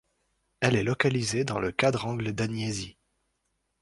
[0.61, 2.97] Elle est localisée dans le quadrangle d'Agnesi.